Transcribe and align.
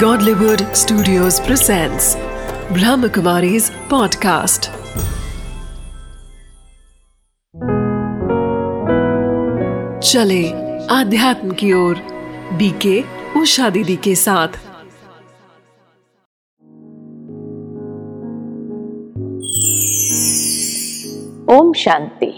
Godlywood 0.00 0.62
Studios 0.76 1.40
presents 1.40 2.06
Brahmakumari's 2.76 3.70
podcast. 3.88 4.66
चले 10.02 10.42
आध्यात्म 10.90 11.50
की 11.50 11.72
ओर 11.72 12.02
बीके 12.58 13.00
उषा 13.40 13.70
दीदी 13.70 13.96
के 13.96 14.14
साथ 14.14 14.58
ओम 21.56 21.72
शांति 21.84 22.32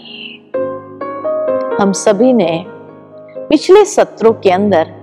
हम 1.81 1.91
सभी 2.05 2.31
ने 2.33 2.51
पिछले 3.49 3.85
सत्रों 3.85 4.33
के 4.33 4.51
अंदर 4.51 4.98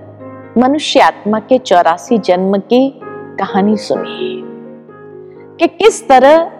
मनुष्य 0.58 1.00
आत्मा 1.00 1.38
के 1.38 1.58
चौरासी 1.58 2.18
जन्म 2.18 2.58
की 2.58 3.00
कहानी 3.38 3.76
सुनी 3.76 4.42
कि 5.56 5.66
किस 5.66 6.08
तरह 6.08 6.52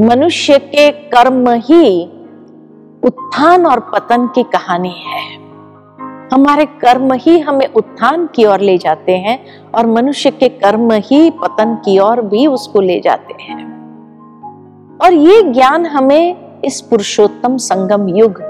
मनुष्य 0.00 0.58
के 0.58 0.90
कर्म 0.90 1.50
ही 1.50 2.04
उत्थान 3.04 3.66
और 3.66 3.80
पतन 3.80 4.26
की 4.26 4.42
कहानी 4.42 4.94
है। 5.06 5.34
हमारे 6.32 6.64
कर्म 6.64 7.12
ही 7.12 7.38
हमें 7.38 7.66
उत्थान 7.66 8.26
की 8.26 8.44
ओर 8.44 8.60
ले 8.60 8.78
जाते 8.78 9.12
हैं 9.12 9.38
और 9.74 9.86
मनुष्य 9.86 10.30
के 10.30 10.48
कर्म 10.48 10.92
ही 10.92 11.30
पतन 11.30 11.74
की 11.74 11.98
ओर 11.98 12.20
भी 12.20 12.46
उसको 12.46 12.80
ले 12.80 13.00
जाते 13.00 13.42
हैं। 13.42 13.64
और 15.04 15.12
ये 15.12 15.42
ज्ञान 15.42 15.86
हमें 15.86 16.60
इस 16.60 16.80
पुरुषोत्तम 16.80 17.56
संगम 17.56 18.08
युग 18.08 18.42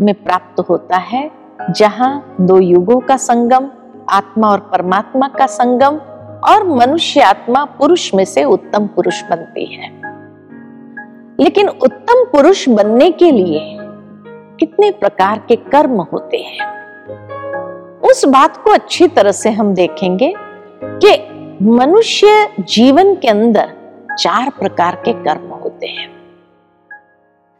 में 0.00 0.14
प्राप्त 0.14 0.60
होता 0.60 0.96
है। 0.96 1.45
जहाँ 1.70 2.36
दो 2.40 2.58
युगों 2.58 3.00
का 3.00 3.16
संगम, 3.16 3.70
आत्मा 4.10 4.48
और 4.48 4.60
परमात्मा 4.60 5.28
का 5.28 5.46
संगम 5.46 5.96
और 6.48 6.64
मनुष्य 6.68 7.20
आत्मा 7.20 7.64
पुरुष 7.64 8.14
में 8.14 8.24
से 8.24 8.44
उत्तम 8.44 8.86
पुरुष 8.86 9.22
बनती 9.22 9.64
है। 9.64 10.00
लेकिन 11.40 11.68
उत्तम 11.68 12.24
पुरुष 12.24 12.68
बनने 12.68 13.10
के 13.10 13.30
लिए 13.30 13.78
कितने 14.60 14.90
प्रकार 14.90 15.38
के 15.48 15.56
कर्म 15.56 16.00
होते 16.00 16.36
हैं? 16.36 16.76
उस 18.00 18.24
बात 18.24 18.56
को 18.56 18.70
अच्छी 18.70 19.08
तरह 19.08 19.32
से 19.32 19.50
हम 19.50 19.74
देखेंगे 19.74 20.34
कि 20.84 21.28
मनुष्य 21.62 22.48
जीवन 22.60 23.14
के 23.14 23.28
अंदर 23.28 23.72
चार 24.18 24.50
प्रकार 24.50 24.94
के 24.94 25.12
कर्म 25.12 25.48
होते 25.48 25.86
हैं। 25.86 26.16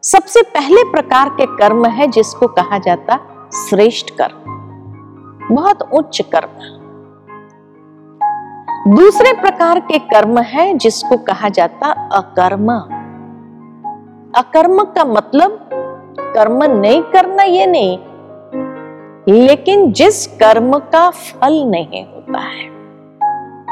सबसे 0.03 0.43
पहले 0.43 0.85
प्रकार 0.85 1.29
के 1.29 1.47
कर्म 1.47 1.87
है 1.87 2.07
जिसको 2.07 2.47
कहा 2.47 2.79
जाता 2.79 3.15
श्रेष्ठ 3.59 4.11
कर्म 4.21 5.55
बहुत 5.55 5.83
उच्च 5.95 6.21
कर्म। 6.35 6.75
दूसरे 8.95 9.33
प्रकार 9.33 9.81
के 9.81 9.99
कर्म 9.99 10.39
है 10.41 10.73
जिसको 10.75 11.17
कहा 11.25 11.49
जाता 11.49 11.91
अकर्म। 12.13 12.73
अकर्म 14.35 14.83
का 14.97 15.05
मतलब 15.05 15.69
कर्म 16.17 16.63
नहीं 16.73 17.03
करना 17.03 17.43
ये 17.43 17.67
नहीं, 17.67 17.99
लेकिन 19.29 19.93
जिस 19.93 20.27
कर्म 20.37 20.79
का 20.79 21.09
फल 21.11 21.63
नहीं 21.67 22.05
होता 22.05 22.41
है 22.41 22.69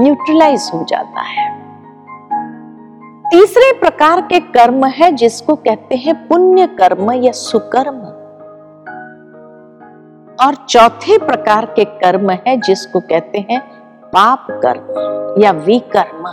न्यूट्रलाइज 0.01 0.71
हो 0.75 0.85
जाता 0.89 1.21
है। 1.23 1.53
तीसरे 3.31 3.73
प्रकार 3.81 4.21
के 4.23 4.41
कर्म 4.41 4.85
है 4.87 5.13
जिसको 5.13 5.55
कहते 5.57 5.97
हैं 5.97 6.15
पुण्य 6.29 6.67
कर्म 6.79 7.13
या 7.13 7.33
सुकर्म। 7.35 8.03
और 10.41 10.55
चौथे 10.55 11.19
प्रकार 11.19 11.65
के 11.65 11.85
कर्म 11.85 12.31
है 12.31 12.61
जिसको 12.61 13.01
कहते 13.01 13.47
हैं 13.51 13.61
पाप 14.07 14.47
कर्म 14.51 15.43
या 15.43 15.51
विकर्म। 15.51 16.29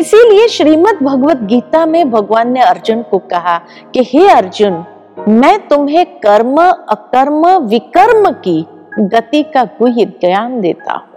इसीलिए 0.00 0.48
श्रीमद् 0.48 1.02
भगवत 1.02 1.36
गीता 1.36 1.86
में 1.86 2.10
भगवान 2.10 2.52
ने 2.52 2.60
अर्जुन 2.60 3.02
को 3.02 3.18
कहा 3.18 3.58
कि, 3.94 4.04
हे 4.04 4.28
अर्जुन, 4.28 4.84
मैं 5.28 5.68
तुम्हें 5.68 6.06
कर्म, 6.06 6.56
अकर्म, 6.88 7.56
विकर्म 7.56 8.30
की 8.30 8.66
गति 8.98 9.42
का 9.42 9.64
गुह्य 9.64 10.04
ज्ञान 10.04 10.60
देता 10.60 10.92
हूँ। 10.92 11.08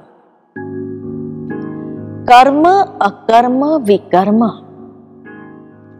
कर्म, 2.23 2.63
अकर्म, 3.01 3.65
विकर्म 3.65 4.43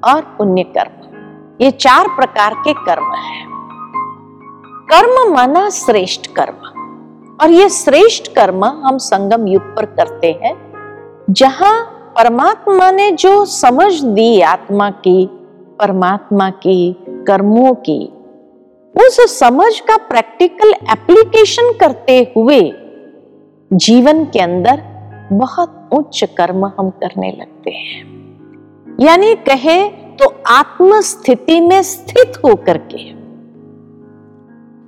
और 0.03 0.21
पुण्य 0.21 0.63
कर्म, 0.63 1.07
ये 1.61 1.71
चार 1.71 2.07
प्रकार 2.07 2.53
के 2.53 2.73
कर्म 2.73 3.13
हैं। 3.15 3.50
कर्म 4.93 5.33
माना 5.33 5.69
श्रेष्ठ 5.69 6.27
कर्म। 6.27 6.67
और 7.41 7.49
ये 7.49 7.69
श्रेष्ठ 7.69 8.27
कर्म 8.27 8.65
हम 8.65 8.97
संगम 8.97 9.47
युग 9.47 9.75
पर 9.75 9.85
करते 9.85 10.39
हैं, 10.43 10.73
जहाँ 11.29 11.83
परमात्मा 12.17 12.91
ने 12.91 13.11
जो 13.11 13.45
समझ 13.45 14.03
दी 14.03 14.41
आत्मा 14.41 14.89
की, 14.89 15.25
परमात्मा 15.79 16.49
की, 16.49 17.05
कर्मों 17.09 17.73
की, 17.73 18.13
उस 18.97 19.39
समझ 19.39 19.79
का 19.79 19.97
प्रैक्टिकल 19.97 20.73
एप्लीकेशन 20.91 21.73
करते 21.73 22.33
हुए 22.37 22.73
जीवन 23.73 24.25
के 24.25 24.39
अंदर 24.39 24.81
बहुत 25.33 25.89
उच्च 25.93 26.23
कर्म 26.23 26.65
हम 26.65 26.89
करने 26.89 27.37
लगते 27.41 27.71
हैं। 27.71 28.03
यानी 28.99 29.35
कहे 29.35 29.89
तो 29.89 30.43
आत्म 30.47 31.01
स्थिति 31.01 31.61
में 31.61 31.83
स्थित 31.83 32.33
होकर 32.45 32.77
के। 32.77 33.20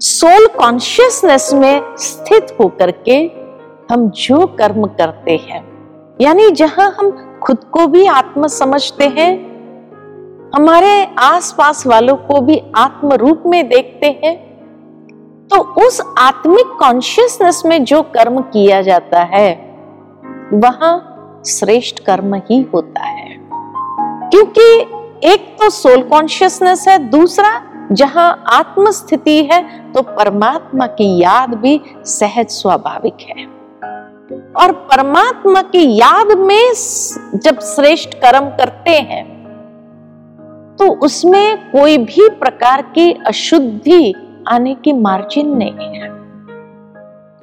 सोल 0.03 0.45
कॉन्शियसनेस 0.47 1.53
में 1.53 1.95
स्थित 1.97 2.47
होकर 2.59 2.91
के 3.07 3.15
हम 3.91 4.09
जो 4.09 4.45
कर्म 4.57 4.85
करते 4.87 5.35
हैं, 5.43 5.61
यानी 6.21 6.49
जहाँ 6.51 6.89
हम 6.99 7.11
खुद 7.43 7.63
को 7.71 7.85
भी 7.87 8.05
आत्म 8.05 8.47
समझते 8.47 9.07
हैं, 9.09 9.31
हमारे 10.55 10.91
आसपास 11.19 11.85
वालों 11.87 12.15
को 12.17 12.41
भी 12.41 12.61
आत्म 12.75 13.13
रूप 13.13 13.43
में 13.45 13.67
देखते 13.69 14.07
हैं 14.23 14.35
तो 15.47 15.61
उस 15.85 16.01
आत्मिक 16.19 16.77
कॉन्शियसनेस 16.79 17.63
में 17.65 17.83
जो 17.83 18.01
कर्म 18.13 18.41
किया 18.43 18.81
जाता 18.81 19.23
है, 19.33 19.51
वहाँ 20.53 21.41
श्रेष्ठ 21.49 22.05
कर्म 22.05 22.35
ही 22.41 22.61
होता 22.73 23.01
है। 23.01 23.37
क्योंकि 24.29 24.71
एक 25.27 25.55
तो 25.61 25.69
सोल 25.71 26.01
कॉन्शियसनेस 26.03 26.87
है, 26.87 26.97
दूसरा 26.99 27.61
जहाँ 27.91 28.43
आत्म 28.49 28.91
स्थिति 28.91 29.43
है 29.43 29.61
तो 29.93 30.01
परमात्मा 30.01 30.87
की 30.89 31.07
याद 31.19 31.53
भी 31.55 31.79
सहज 32.07 32.49
स्वाभाविक 32.51 33.25
है। 33.29 33.45
और 34.55 34.71
परमात्मा 34.89 35.61
की 35.67 35.83
याद 35.97 36.31
में 36.39 36.73
जब 37.35 37.59
श्रेष्ठ 37.65 38.13
कर्म 38.15 38.49
करते 38.57 38.91
हैं 39.01 39.23
तो 40.79 40.89
उसमें 41.05 41.71
कोई 41.71 41.97
भी 41.99 42.29
प्रकार 42.39 42.81
की 42.95 43.11
अशुद्धि 43.27 44.13
आने 44.47 44.75
की 44.75 44.93
मार्जिन 44.93 45.55
नहीं 45.57 45.89
है। 45.91 46.11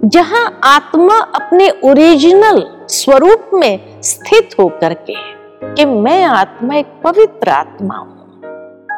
जहाँ 0.09 0.45
आत्मा 0.65 1.19
अपने 1.35 1.69
ओरिजिनल 1.85 2.63
स्वरूप 2.91 3.51
में 3.55 4.03
स्थित 4.03 4.55
होकर 4.61 4.95
के, 5.01 5.15
कि 5.75 5.85
मैं 5.85 6.23
आत्मा 6.25 6.75
एक 6.75 6.87
पवित्र 7.05 7.51
आत्मा 7.51 7.97
हूँ। 7.97 8.20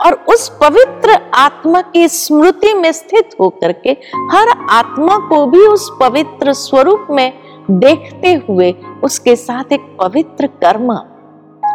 और 0.06 0.12
उस 0.12 0.48
पवित्र 0.62 1.18
आत्मा 1.34 1.80
की 1.80 2.08
स्मृति 2.08 2.74
में 2.74 2.92
स्थित 2.92 3.28
होकर 3.40 3.72
के 3.72 3.90
हर 4.32 4.48
आत्मा 4.70 5.16
को 5.16 5.46
भी 5.46 5.58
उस 5.58 5.90
पवित्र 6.00 6.52
स्वरूप 6.52 7.06
में 7.10 7.32
देखते 7.70 8.34
हुए 8.34 8.74
उसके 9.04 9.36
साथ 9.36 9.72
एक 9.72 9.96
पवित्र 10.00 10.46
कर्म 10.46 10.92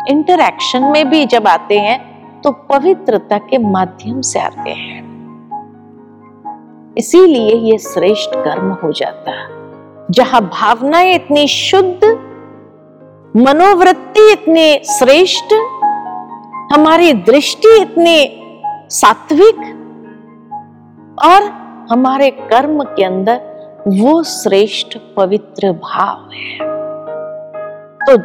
इंटरैक्शन 0.09 0.83
में 0.83 1.09
भी 1.09 1.25
जब 1.25 1.47
आते 1.47 1.79
हैं 1.79 2.17
तो 2.41 2.51
पवित्रता 2.51 3.37
के 3.37 3.57
माध्यम 3.57 4.21
से 4.21 4.39
आते 4.39 4.69
हैं। 4.69 5.07
इसीलिए 6.97 7.55
ये 7.55 7.77
श्रेष्ठ 7.77 8.35
कर्म 8.35 8.71
हो 8.71 8.91
जाता 8.91 9.31
है। 9.31 9.47
जहाँ 10.11 10.41
भावनाएँ 10.41 11.15
इतनी 11.15 11.47
शुद्ध, 11.47 12.03
मनोवृत्ति 13.37 14.31
इतनी 14.31 14.79
श्रेष्ठ 14.93 15.53
हमारी 16.73 17.13
दृष्टि 17.13 17.81
इतनी 17.81 18.43
सात्विक 18.89 19.59
और 21.25 21.43
हमारे 21.91 22.31
कर्म 22.31 22.83
के 22.83 23.03
अंदर 23.03 23.35
वो 23.87 24.23
श्रेष्ठ 24.23 24.97
पवित्र 25.17 25.71
भाव 25.71 26.29
है। 26.33 26.57
तो 27.99 28.15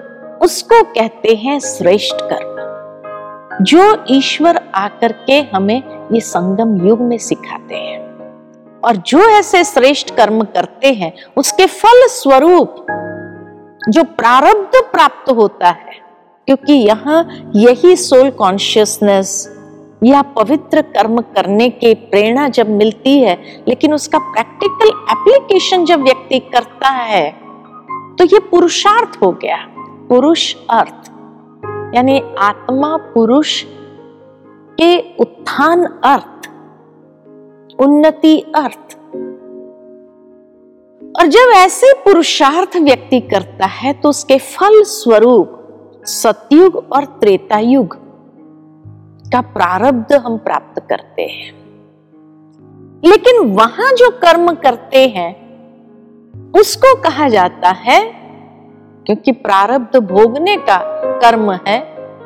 उसको 0.44 0.82
कहते 0.84 1.34
हैं 1.34 1.60
श्रेष्ठ 1.60 2.16
कर्म। 2.22 2.52
जो 3.64 4.04
ईश्वर 4.08 4.60
आकर 4.74 5.12
के 5.12 5.40
हमें 5.40 6.08
ये 6.12 6.20
संगम 6.20 6.86
युग 6.86 7.00
में 7.00 7.18
सिखाते 7.18 7.74
हैं 7.74 8.00
और 8.84 8.96
जो 8.96 9.18
ऐसे 9.18 9.64
श्रेष्ठ 9.64 10.14
कर्म 10.16 10.44
करते 10.44 10.92
हैं, 10.92 11.12
उसके 11.36 11.66
फल 11.66 12.06
स्वरूप 12.08 12.86
जो 13.88 14.04
प्रारब्ध 14.04 14.70
प्राप्त 14.92 15.30
होता 15.30 15.68
है 15.68 16.02
क्योंकि 16.48 16.72
यहाँ 16.72 17.24
यही 17.56 17.96
सोल 17.96 18.30
कॉन्शियसनेस 18.30 19.34
या 20.04 20.22
पवित्र 20.36 20.82
कर्म 20.94 21.20
करने 21.34 21.68
की 21.70 21.92
प्रेरणा 21.94 22.48
जब 22.48 22.68
मिलती 22.68 23.18
है, 23.18 23.36
लेकिन 23.68 23.94
उसका 23.94 24.18
प्रैक्टिकल 24.32 24.88
एप्लीकेशन 25.12 25.84
जब 25.84 26.02
व्यक्ति 26.02 26.38
करता 26.54 26.88
है 26.88 27.30
तो 28.18 28.24
ये 28.24 28.38
पुरुषार्थ 28.50 29.18
हो 29.22 29.30
गया। 29.32 29.56
पुरुष 30.08 30.54
अर्थ, 30.70 31.10
यानी 31.96 32.20
आत्मा 32.40 32.96
पुरुष 33.14 33.62
के 34.78 34.96
उत्थान 35.16 35.84
अर्थ, 36.04 36.48
उन्नति 37.78 38.38
अर्थ। 38.56 38.96
और 41.14 41.26
जब 41.28 41.52
ऐसे 41.56 41.92
पुरुषार्थ 42.04 42.76
व्यक्ति 42.76 43.20
करता 43.22 43.66
है 43.66 43.92
तो 43.92 44.08
उसके 44.08 44.38
फल 44.38 44.82
स्वरूप 44.88 45.58
सतयुग 46.02 46.76
और 46.92 47.04
त्रेता 47.20 47.58
युग 47.58 47.94
का 49.32 49.40
प्रारब्ध 49.40 50.12
हम 50.12 50.36
प्राप्त 50.38 50.80
करते 50.88 51.22
हैं। 51.22 51.52
लेकिन 53.04 53.38
वहाँ 53.54 53.92
जो 53.92 54.10
कर्म 54.10 54.52
करते 54.54 55.06
हैं, 55.08 55.30
उसको 56.52 56.94
कहा 57.02 57.28
जाता 57.28 57.68
है, 57.68 58.00
क्योंकि 59.06 59.32
प्रारब्ध 59.32 59.96
भोगने 59.96 60.56
का 60.56 60.78
कर्म 61.20 61.50
है 61.68 61.78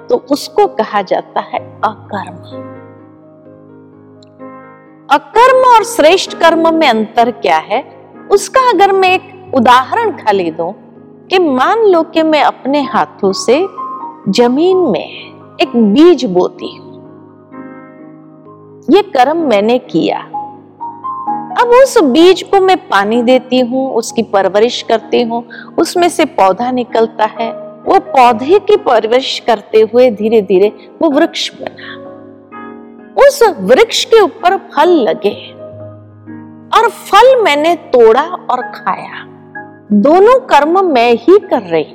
तो 0.09 0.17
उसको 0.31 0.67
कहा 0.67 1.03
जाता 1.03 1.41
है 1.41 1.61
अकर्म। 1.81 2.37
अकर्म 5.11 5.69
और 5.69 5.85
श्रेष्ठ 5.85 6.39
कर्म 6.39 6.75
में 6.75 6.89
अंतर 6.89 7.31
क्या 7.31 7.59
है, 7.59 7.83
उसका 8.33 8.69
अगर 8.71 8.93
मैं 8.93 9.15
एक 9.15 9.55
उदाहरण 9.55 10.17
खाली 10.17 10.51
दूँ 10.51 10.73
कि 11.31 11.39
मान 11.39 11.79
लो 11.85 12.03
कि 12.03 12.23
मैं 12.23 12.43
अपने 12.43 12.83
हाथों 12.83 13.33
से 13.33 13.67
ज़मीन 14.29 14.77
में 14.77 15.57
एक 15.61 15.77
बीज 15.77 16.25
बोती 16.25 16.77
हूँ। 16.77 16.95
ये 18.91 19.03
कर्म 19.03 19.37
मैंने 19.37 19.79
किया। 19.79 20.19
अब 21.61 21.69
उस 21.83 21.99
बीज 22.03 22.43
को 22.43 22.61
मैं 22.61 22.77
पानी 22.89 23.23
देती 23.23 23.61
हूँ, 23.61 23.95
उसकी 23.95 24.23
परवरिश 24.23 24.83
करती 24.83 25.23
हूँ, 25.23 25.45
उसमें 25.79 26.09
से 26.09 26.25
पौधा 26.25 26.71
निकलता 26.71 27.25
है। 27.25 27.51
वो 27.83 27.99
पौधे 27.99 28.59
की 28.59 28.77
परवरिश 28.77 29.39
करते 29.47 29.81
हुए 29.81 30.11
धीरे 30.11 30.43
धीरे 30.43 30.73
वो 31.03 31.11
वृक्ष 31.11 31.51
बना। 31.55 31.95
उस 33.27 33.43
वृक्ष 33.61 34.05
के 34.05 34.21
ऊपर 34.21 34.57
फल 34.57 34.89
लगे 34.89 35.37
और 36.79 36.89
फल 36.89 37.43
मैंने 37.43 37.75
तोड़ा 37.75 38.23
और 38.23 38.63
खाया। 38.63 39.25
दोनों 39.93 40.41
कर्म 40.41 40.85
मैं 40.85 41.13
ही 41.13 41.39
कर 41.39 41.63
रही। 41.63 41.87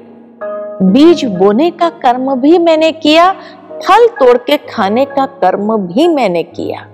बीज 0.92 1.26
बोने 1.26 1.72
का 1.72 1.90
कर्म 1.90 2.36
भी 2.36 2.58
मैंने 2.58 2.92
किया, 2.92 3.32
फल 3.72 4.08
तोड़ 4.08 4.38
के 4.38 4.58
खाने 4.58 5.06
का 5.06 5.26
कर्म 5.26 5.78
भी 5.78 6.08
मैंने 6.08 6.44
किया। 6.44 6.88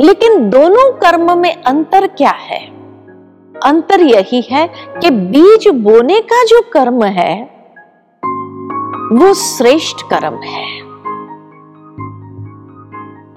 लेकिन 0.00 0.50
दोनों 0.50 0.92
कर्म 0.92 1.38
में 1.38 1.62
अंतर 1.62 2.06
क्या 2.06 2.30
है? 2.30 2.66
अंतर 3.64 4.00
यही 4.00 4.48
है 4.50 4.68
कि 5.00 5.10
बीज 5.10 5.68
बोने 5.68 6.20
का 6.20 6.44
जो 6.44 6.62
कर्म 6.72 7.04
है, 7.04 7.42
वो 9.12 9.34
श्रेष्ठ 9.34 9.96
कर्म 10.12 10.34
है। 10.34 10.82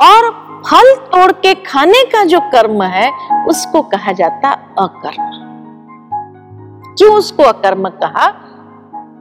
और 0.01 0.31
फल 0.65 0.95
तोड़ 0.95 1.31
के 1.31 1.53
खाने 1.53 2.05
का 2.05 2.23
जो 2.23 2.39
कर्म 2.39 2.83
है, 2.83 3.11
उसको 3.47 3.81
कहा 3.81 4.11
जाता 4.11 4.49
अकर्म। 4.79 5.48
क्यों 6.97 7.15
उसको 7.15 7.43
अकर्म 7.43 7.89
कहा? 7.89 8.33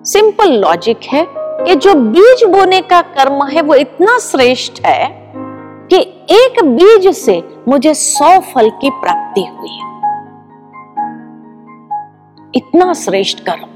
सिंपल 0.05 0.53
लॉजिक 0.53 1.01
है 1.05 1.27
कि 1.31 1.75
जो 1.75 1.95
बीज 1.95 2.45
बोने 2.45 2.81
का 2.81 3.01
कर्म 3.01 3.45
है 3.47 3.63
वो 3.63 3.75
इतना 3.75 4.19
श्रेष्ठ 4.19 4.87
है 4.87 5.33
कि 5.91 5.97
एक 6.31 6.65
बीज 6.65 7.09
से 7.17 7.43
मुझे 7.69 7.95
सौ 7.95 8.39
फल 8.41 8.71
की 8.71 8.91
प्राप्ति 8.91 9.41
हुई 9.41 9.71
है। 9.71 9.87
इतना 12.55 12.93
श्रेष्ठ 12.95 13.41
कर्म। 13.41 13.67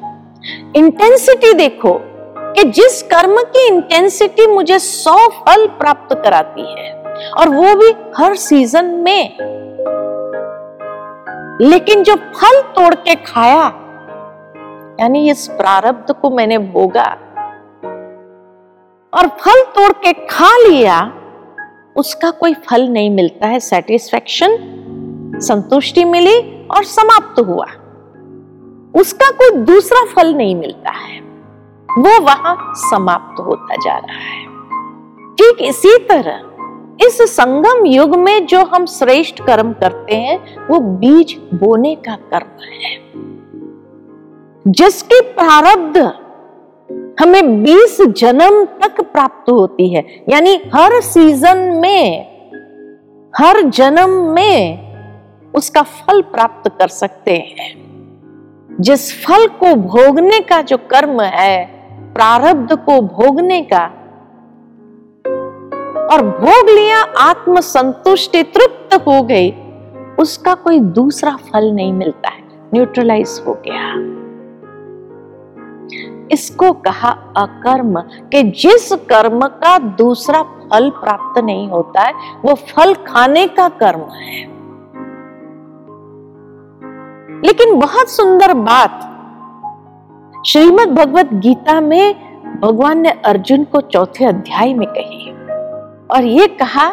इंटेंसिटी 0.77 1.53
देखो 1.53 1.99
कि 2.55 2.65
जिस 2.65 3.03
कर्म 3.03 3.37
की 3.39 3.67
इंटेंसिटी 3.67 4.47
मुझे 4.47 4.79
सौ 4.79 5.17
फल 5.29 5.67
प्राप्त 5.67 6.15
कराती 6.25 6.65
है, 6.73 6.93
और 7.33 7.49
वो 7.49 7.75
भी 7.75 7.95
हर 8.17 8.35
सीज़न 8.35 8.85
में। 8.85 9.37
लेकिन 11.61 12.03
जो 12.03 12.15
फल 12.15 12.61
तोड़ 12.63 12.95
के 12.95 13.15
खाया 13.15 13.69
यानी 15.03 15.31
इस 15.31 15.47
प्रारब्ध 15.49 16.15
को 16.15 16.31
मैंने 16.31 16.59
भोगा 16.59 17.05
और 19.15 19.29
फल 19.29 19.63
तोड़ 19.63 19.93
के 19.93 20.13
खा 20.13 20.57
लिया, 20.69 21.13
उसका 21.97 22.31
कोई 22.31 22.55
फल 22.55 22.89
नहीं 22.89 23.11
मिलता 23.11 23.47
है। 23.47 23.61
सेटिस्फेक्शन 23.61 24.57
संतुष्टि 25.43 26.05
मिली 26.05 26.67
और 26.67 26.85
समाप्त 26.85 27.41
हुआ। 27.41 27.67
उसका 29.01 29.31
कोई 29.31 29.51
दूसरा 29.57 30.05
फल 30.15 30.35
नहीं 30.35 30.57
मिलता 30.57 30.91
है। 30.91 31.21
वो 31.99 32.21
वहाँ 32.21 32.73
समाप्त 32.77 33.41
होता 33.41 33.77
जा 33.77 33.99
रहा 33.99 34.19
है। 34.19 34.47
ठीक 35.35 35.57
इसी 35.61 35.99
तरह 35.99 36.49
इस 37.07 37.23
संगम 37.23 37.87
युग 37.87 38.17
में 38.17 38.47
जो 38.47 38.65
हम 38.65 38.87
श्रेष्ठ 38.87 39.43
कर्म 39.43 39.73
करते 39.73 40.17
हैं, 40.17 40.67
वो 40.67 40.79
बीज 40.79 41.41
बोने 41.55 41.95
का 41.95 42.17
कर्म 42.17 42.65
है। 42.65 42.97
जिसकी 44.69 45.21
प्रारब्ध 45.21 45.99
हमें 47.21 47.63
20 47.63 48.01
जन्म 48.01 48.65
तक 48.65 49.01
प्राप्त 49.01 49.51
होती 49.51 49.95
है। 49.95 50.25
यानी 50.29 50.57
हर 50.75 51.01
सीज़न 51.01 51.59
में, 51.59 52.25
हर 53.37 53.63
जन्म 53.63 54.11
में 54.11 54.79
उसका 55.55 55.83
फल 55.83 56.23
प्राप्त 56.23 56.71
कर 56.79 56.89
सकते 56.89 57.33
हैं। 57.33 57.83
जिस 58.81 59.27
फल 59.27 59.47
को 59.47 59.75
भोगने 59.75 60.41
का 60.41 60.63
जो 60.63 60.77
कर्म 60.77 61.21
है, 61.21 61.67
प्रारब्ध 62.15 62.73
को 62.73 63.01
भोगने 63.01 63.63
का, 63.63 63.85
और 66.07 66.23
भोग 66.23 66.69
लिया 66.71 66.99
आत्म 67.03 67.61
संतुष्टि 67.61 68.43
तृप्त 68.43 68.95
हो 68.95 69.23
गई, 69.23 69.55
उसका 70.19 70.55
कोई 70.55 70.81
दूसरा 70.81 71.31
फल 71.31 71.73
नहीं 71.73 71.93
मिलता 71.93 72.29
है। 72.29 72.43
न्यूट्रलाइज 72.75 73.43
हो 73.47 73.55
गया। 73.55 74.22
इसको 76.33 76.73
कहा 76.73 77.11
अकर्म, 77.37 78.01
कि 78.01 78.43
जिस 78.43 78.93
कर्म 78.93 79.47
का 79.47 79.79
दूसरा 79.79 80.43
फल 80.43 80.91
प्राप्त 80.91 81.41
नहीं 81.41 81.69
होता 81.69 82.03
है, 82.03 82.13
वो 82.45 82.55
फल 82.55 82.95
खाने 82.95 83.47
का 83.49 83.69
कर्म 83.69 84.01
है। 84.01 84.41
लेकिन 87.45 87.79
बहुत 87.79 88.09
सुंदर 88.09 88.55
बात, 88.55 89.09
श्रीमद् 90.47 90.95
भगवत 90.95 91.35
गीता 91.35 91.81
में 91.81 92.15
भगवान 92.61 92.99
ने 92.99 93.11
अर्जुन 93.11 93.65
को 93.65 93.81
चौथे 93.81 94.25
अध्याय 94.25 94.75
में 94.75 94.87
कही 94.89 95.31
और 96.11 96.25
ये 96.25 96.47
कहा 96.47 96.89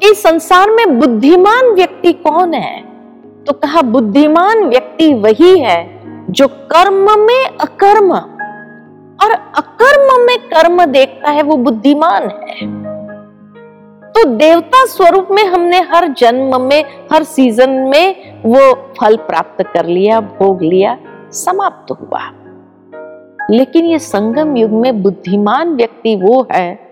कि 0.00 0.14
संसार 0.14 0.70
में 0.70 0.98
बुद्धिमान 0.98 1.70
व्यक्ति 1.74 2.12
कौन 2.12 2.54
है? 2.54 2.80
तो 3.44 3.52
कहा, 3.52 3.82
बुद्धिमान 3.82 4.64
व्यक्ति 4.64 5.12
वही 5.14 5.58
है 5.58 5.78
जो 6.30 6.48
कर्म 6.48 7.20
में 7.20 7.44
अकर्म। 7.60 8.14
और 9.24 9.30
अकर्म 9.30 10.26
में 10.26 10.38
कर्म 10.38 10.84
देखता 10.84 11.30
है, 11.30 11.42
वो 11.42 11.56
बुद्धिमान 11.56 12.22
है। 12.22 12.88
तो 14.12 14.24
देवता 14.24 14.86
स्वरूप 14.86 15.28
में 15.30 15.44
हमने 15.44 15.78
हर 15.78 16.08
जन्म 16.08 16.60
में, 16.60 16.84
हर 17.12 17.22
सीज़न 17.22 17.70
में 17.70 18.34
वो 18.42 18.74
फल 19.00 19.16
प्राप्त 19.16 19.62
कर 19.62 19.86
लिया, 19.86 20.20
भोग 20.20 20.62
लिया, 20.62 20.98
समाप्त 21.32 21.90
हुआ। 21.90 22.20
लेकिन 23.50 23.84
ये 23.84 23.98
संगम 23.98 24.56
युग 24.56 24.70
में 24.70 25.02
बुद्धिमान 25.02 25.74
व्यक्ति 25.74 26.16
वो 26.16 26.46
है, 26.52 26.88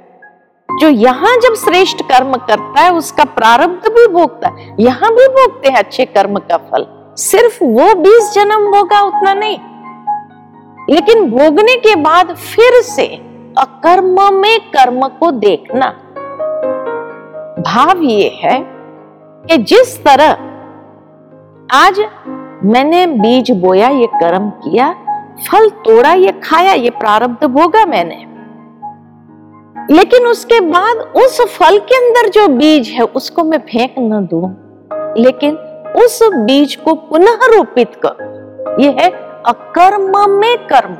जो 0.81 0.89
यहाँ 0.89 1.37
जब 1.37 1.55
श्रेष्ठ 1.55 2.03
कर्म 2.03 2.33
करता 2.33 2.81
है, 2.81 2.93
उसका 2.93 3.25
प्रारब्ध 3.25 3.89
भी 3.89 4.07
भोगता 4.07 4.49
है। 4.49 4.77
यहाँ 4.81 5.11
भी 5.11 5.29
भोगते 5.29 5.69
हैं 5.69 5.77
अच्छे 5.77 6.05
कर्म 6.05 6.39
का 6.39 6.57
फल। 6.57 6.87
सिर्फ़ 7.17 7.65
वो 7.65 7.95
बीस 7.95 8.33
जन्म 8.35 8.77
होगा 8.77 9.01
उतना 9.01 9.35
नहीं 9.35 9.59
लेकिन 10.91 11.31
भोगने 11.31 11.77
के 11.77 11.97
बाद 11.97 12.27
फिर 12.27 12.83
से 12.83 13.07
अकर्म 13.59 14.35
में 14.35 14.61
कर्म 14.61 15.09
को 15.09 15.31
देखना। 15.31 15.87
भाव 17.61 18.03
ये 18.03 18.29
है 18.43 18.61
कि 19.47 19.57
जिस 19.57 20.05
तरह 20.05 20.31
आज 21.75 22.01
मैंने 22.65 23.07
बीज 23.07 23.51
बोया, 23.51 23.89
ये 23.89 24.07
कर्म 24.07 24.51
किया, 24.51 24.93
फल 25.51 25.69
तोड़ा, 25.69 26.13
ये 26.13 26.33
खाया, 26.33 26.73
ये 26.73 26.91
प्रारब्ध 26.91 27.45
भोगा 27.45 27.87
मैंने। 27.87 28.27
लेकिन 29.95 30.27
उसके 30.27 30.61
बाद 30.61 30.97
उस 30.97 31.41
फल 31.41 31.79
के 31.79 32.07
अंदर 32.07 32.29
जो 32.29 32.49
बीज 32.49 32.89
है, 32.89 33.03
उसको 33.03 33.45
मैं 33.45 33.59
फेंक 33.59 33.95
न 33.99 34.27
दू। 34.27 34.51
लेकिन 35.23 35.57
उस 36.05 36.23
बीज 36.23 36.77
को 36.77 36.95
पुनः 36.95 37.35
रोपित 37.35 37.93
कर। 38.07 38.37
यह 38.81 38.97
है 39.01 39.26
अकर्म 39.47 40.31
में 40.31 40.59
कर्म। 40.59 40.95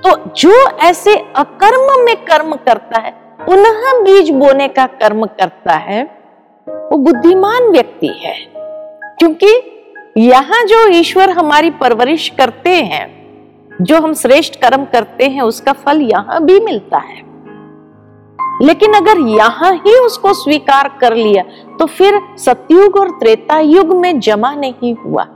तो 0.00 0.30
जो 0.36 0.68
ऐसे 0.68 1.16
अकर्म 1.36 2.04
में 2.04 2.16
कर्म 2.16 2.54
करता 2.54 3.00
है, 3.00 3.10
पुनः 3.46 4.02
बीज 4.02 4.30
बोने 4.30 4.68
का 4.68 4.86
कर्म 4.86 5.26
करता 5.26 5.72
है, 5.72 6.02
वो 6.68 6.96
बुद्धिमान 6.96 7.62
व्यक्ति 7.62 8.06
है। 8.06 8.34
क्योंकि 9.18 9.82
यहाँ 10.16 10.64
जो 10.64 10.88
ईश्वर 10.88 11.30
हमारी 11.30 11.70
परवरिश 11.70 12.28
करते 12.28 12.70
हैं, 12.70 13.06
जो 13.82 14.00
हम 14.00 14.14
श्रेष्ठ 14.14 14.54
कर्म 14.54 14.84
करते 14.84 15.24
हैं, 15.24 15.42
उसका 15.42 15.72
फल 15.72 16.00
यहाँ 16.00 16.44
भी 16.44 16.60
मिलता 16.60 16.98
है। 16.98 17.26
लेकिन 18.62 18.92
अगर 18.92 19.18
यहाँ 19.18 19.72
ही 19.74 19.98
उसको 19.98 20.32
स्वीकार 20.32 20.98
कर 21.00 21.14
लिया 21.14 21.42
तो 21.78 21.86
फिर 21.86 22.20
सतयुग 22.38 22.96
और 22.96 23.10
त्रेता 23.10 23.58
युग 23.58 23.96
में 23.96 24.20
जमा 24.20 24.54
नहीं 24.54 24.94
हुआ। 24.94 25.26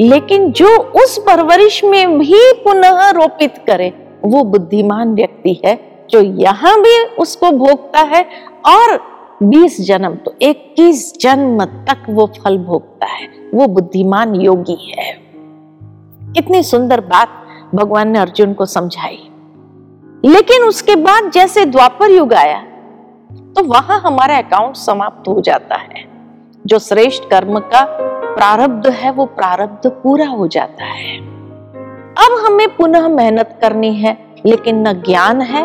लेकिन 0.00 0.50
जो 0.52 0.68
उस 0.96 1.18
परवरिश 1.18 1.82
में 1.84 2.18
भी 2.18 2.52
पुनः 2.64 3.10
रोपित 3.10 3.54
करे, 3.66 3.92
वो 4.24 4.42
बुद्धिमान 4.44 5.14
व्यक्ति 5.14 5.60
है, 5.64 6.06
जो 6.10 6.20
यहाँ 6.20 6.80
भी 6.80 7.04
उसको 7.16 7.50
भोगता 7.50 8.00
है 8.00 8.24
और 8.66 9.00
20 9.42 9.80
जन्म 9.80 10.14
तो 10.14 10.34
21 10.42 11.12
जन्म 11.20 11.64
तक 11.64 12.06
वो 12.10 12.26
फल 12.38 12.58
भोगता 12.58 13.06
है। 13.06 13.28
वो 13.54 13.66
बुद्धिमान 13.66 14.34
योगी 14.34 14.94
है। 14.98 15.12
इतनी 16.36 16.62
सुंदर 16.62 17.00
बात 17.00 17.28
भगवान 17.74 18.08
ने 18.08 18.18
अर्जुन 18.18 18.52
को 18.54 18.66
समझाई। 18.66 19.28
लेकिन 20.24 20.62
उसके 20.62 20.96
बाद 20.96 21.30
जैसे 21.30 21.64
द्वापर 21.64 22.10
युग 22.10 22.32
आया 22.34 22.58
तो 23.30 23.64
वहाँ 23.64 24.00
हमारा 24.00 24.36
अकाउंट 24.38 24.76
समाप्त 24.76 25.28
हो 25.28 25.40
जाता 25.40 25.74
है, 25.74 26.04
जो 26.66 26.78
श्रेष्ठ 26.78 27.24
कर्म 27.24 27.58
का 27.58 27.84
प्रारब्ध 28.34 28.86
है, 28.86 29.10
वो 29.10 29.24
प्रारब्ध 29.26 29.90
पूरा 30.02 30.26
हो 30.26 30.46
जाता 30.46 30.84
है। 30.84 31.16
अब 32.18 32.44
हमें 32.46 32.68
पुनः 32.76 33.08
मेहनत 33.08 33.58
करनी 33.60 33.94
है, 33.94 34.16
लेकिन 34.46 34.88
न 34.88 34.92
ज्ञान 35.02 35.40
है 35.42 35.64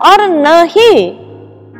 और 0.00 0.22
न 0.22 0.46
ही 0.68 1.08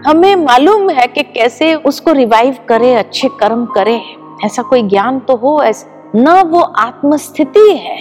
हमें 0.06 0.34
मालूम 0.36 0.90
है 0.90 1.06
कि 1.06 1.22
कैसे 1.22 1.74
उसको 1.74 2.12
रिवाइव 2.12 2.56
करे, 2.68 2.94
अच्छे 2.94 3.28
कर्म 3.40 3.64
करे। 3.66 4.00
ऐसा 4.44 4.62
कोई 4.62 4.82
ज्ञान 4.82 5.18
तो 5.20 5.36
हो, 5.36 5.62
ऐसा, 5.62 6.12
न 6.16 6.42
वो 6.46 6.60
आत्मस्थिति 6.60 7.68
है, 7.76 7.98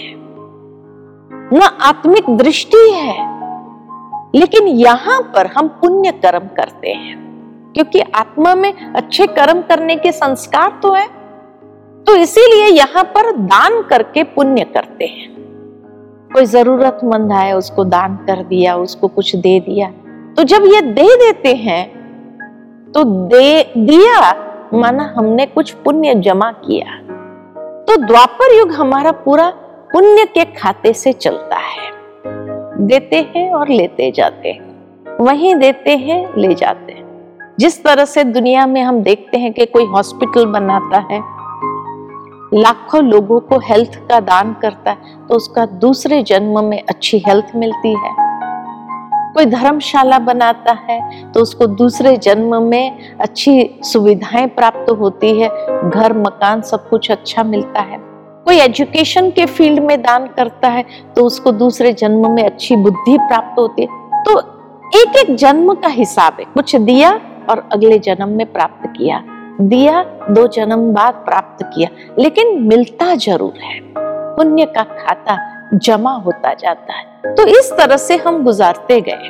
न 1.54 1.70
आत्मिक 1.82 2.30
दृष्टि 2.38 2.90
है, 2.92 3.16
लेकिन 4.36 4.68
यहाँ 4.68 5.22
पर 5.36 5.48
हम 5.48 5.68
पुण्य 5.82 6.12
कर्म 6.12 6.48
करते 6.58 6.90
हैं। 6.90 7.23
क्योंकि 7.76 8.00
आत्मा 8.16 8.54
में 8.56 8.74
अच्छे 8.74 9.28
कर्म 9.30 9.62
करने 9.62 9.96
के 9.96 10.12
संस्कार 10.12 10.80
तो 10.84 10.92
है। 10.94 11.08
तो 12.08 12.16
इसीलिए 12.16 12.68
यहाँ 12.68 13.04
पर 13.16 13.32
दान 13.38 13.82
करके 13.82 14.24
पुण्य 14.26 14.64
करते 14.74 15.06
हैं। 15.06 15.32
कोई 16.32 16.46
जरूरतमंद 16.46 17.32
आए, 17.34 17.52
उसको 17.54 17.84
दान 17.86 18.16
कर 18.28 18.44
दिया, 18.44 18.76
उसको 18.78 19.08
कुछ 19.10 19.36
दे 19.38 19.60
दिया 19.60 19.92
तो 20.38 20.44
जब 20.46 20.66
ये 20.66 20.82
दे 20.84 21.16
देते 21.18 21.54
हैं 21.56 22.92
तो 22.94 23.04
दे 23.04 23.64
दिया, 23.78 24.32
माना 24.74 25.14
हमने 25.16 25.46
कुछ 25.46 25.72
पुण्य 25.84 26.14
जमा 26.18 26.52
किया 26.60 26.98
तो 27.88 27.96
द्वापर 27.98 28.56
युग 28.56 28.72
हमारा 28.72 29.12
पूरा 29.20 29.50
पुण्य 29.92 30.26
के 30.26 30.46
खाते 30.52 30.94
से 30.94 31.14
चलता 31.14 31.58
है। 31.58 31.92
देते 32.80 33.20
हैं 33.36 33.50
और 33.52 33.70
लेते 33.70 34.12
जाते 34.12 34.50
हैं, 34.50 35.18
वहीं 35.20 35.56
देते 35.56 35.96
हैं, 35.98 36.36
ले 36.38 36.54
जाते 36.56 36.92
हैं। 36.92 37.03
जिस 37.64 37.84
तरह 37.84 38.06
से 38.06 38.24
दुनिया 38.24 38.66
में 38.68 38.82
हम 38.84 39.00
देखते 39.02 39.38
हैं 39.38 39.52
कि 39.54 39.66
कोई 39.66 39.86
हॉस्पिटल 39.86 40.46
बनाता 40.46 40.98
है, 41.12 41.20
लाखों 42.54 43.04
लोगों 43.04 43.40
को 43.40 43.60
हेल्थ 43.60 43.96
का 44.10 44.20
दान 44.20 44.52
करता 44.62 44.92
है 44.92 45.28
तो 45.28 45.36
उसका 45.36 45.66
दूसरे 45.84 46.22
जन्म 46.24 46.64
में 46.64 46.84
अच्छी 46.84 47.22
हेल्थ 47.28 47.56
मिलती 47.56 47.94
है। 47.96 48.12
कोई 49.34 49.46
धर्मशाला 49.46 50.20
बनाता 50.22 50.78
है 50.90 51.00
तो 51.32 51.42
उसको 51.42 51.68
दूसरे 51.68 52.16
जन्म 52.18 52.62
में 52.64 53.18
अच्छी 53.18 53.80
सुविधाएँ 53.84 54.48
प्राप्त 54.50 54.92
होती 54.92 55.40
है, 55.40 55.50
घर, 55.90 56.18
मकान 56.18 56.62
सब 56.62 56.90
कुछ 56.90 57.12
अच्छा 57.12 57.44
मिलता 57.46 57.82
है। 57.82 57.98
कोई 58.46 58.60
एजुकेशन 58.60 59.32
के 59.32 59.46
फ़ील्ड 59.48 59.84
में 59.84 60.02
दान 60.02 60.28
करता 60.28 60.70
है 60.70 60.86
तो 61.16 61.26
उसको 61.26 61.52
दूसरे 61.54 61.94
जन्म 61.96 62.32
में 62.32 62.44
अच्छी 62.46 62.76
बुद्धि 62.78 63.18
प्राप्त 63.20 63.60
होती 63.60 63.82
है। 63.82 64.24
तो 64.24 64.40
एक 64.96 65.16
एक 65.18 65.36
जन्म 65.36 65.74
का 65.74 65.88
हिसाब 65.90 66.38
है। 66.40 66.46
कुछ 66.46 66.76
दिया 66.78 67.20
और 67.50 67.70
अगले 67.74 68.00
जन्म 68.00 68.30
में 68.30 68.54
प्राप्त 68.54 68.94
किया। 68.98 69.24
दिया, 69.62 70.04
दो 70.04 70.48
जन्म 70.48 70.94
बाद 70.94 71.14
प्राप्त 71.14 71.66
किया। 71.66 71.90
लेकिन 72.20 72.62
मिलता 72.64 73.16
ज़रूर 73.16 73.54
है। 73.64 73.80
पुण्य 73.98 74.66
का 74.66 74.84
खाता 74.84 75.38
जमा 75.74 76.12
होता 76.12 76.54
जाता 76.54 76.94
है। 76.94 77.36
तो 77.36 77.48
इस 77.48 77.74
तरह 77.78 77.98
से 77.98 78.18
हम 78.18 78.44
गुजारते 78.44 79.02
गए। 79.02 79.30